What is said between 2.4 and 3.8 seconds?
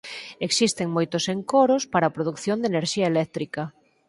de enerxía eléctrica.